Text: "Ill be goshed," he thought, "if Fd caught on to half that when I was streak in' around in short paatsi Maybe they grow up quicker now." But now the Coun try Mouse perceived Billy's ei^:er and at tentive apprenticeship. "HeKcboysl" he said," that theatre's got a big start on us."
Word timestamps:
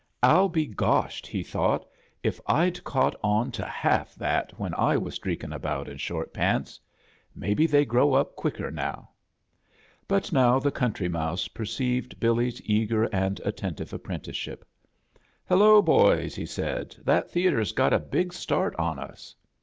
"Ill 0.23 0.49
be 0.49 0.65
goshed," 0.65 1.27
he 1.27 1.43
thought, 1.43 1.85
"if 2.23 2.43
Fd 2.45 2.83
caught 2.83 3.15
on 3.23 3.51
to 3.51 3.63
half 3.63 4.15
that 4.15 4.51
when 4.59 4.73
I 4.73 4.97
was 4.97 5.13
streak 5.13 5.43
in' 5.43 5.53
around 5.53 5.87
in 5.87 5.97
short 5.97 6.33
paatsi 6.33 6.79
Maybe 7.35 7.67
they 7.67 7.85
grow 7.85 8.15
up 8.15 8.35
quicker 8.35 8.71
now." 8.71 9.11
But 10.07 10.33
now 10.33 10.57
the 10.57 10.71
Coun 10.71 10.93
try 10.93 11.07
Mouse 11.07 11.47
perceived 11.49 12.19
Billy's 12.19 12.59
ei^:er 12.61 13.09
and 13.13 13.39
at 13.41 13.57
tentive 13.57 13.93
apprenticeship. 13.93 14.65
"HeKcboysl" 15.51 16.35
he 16.35 16.47
said," 16.47 16.95
that 17.03 17.29
theatre's 17.29 17.71
got 17.71 17.93
a 17.93 17.99
big 17.99 18.33
start 18.33 18.75
on 18.77 18.97
us." 18.97 19.35